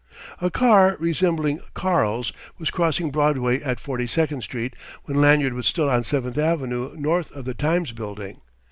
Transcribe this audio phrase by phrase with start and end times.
[0.39, 5.91] A car resembling "Karl's" was crossing Broadway at Forty second Street when Lanyard was still
[5.91, 8.41] on Seventh Avenue north of the Times Building.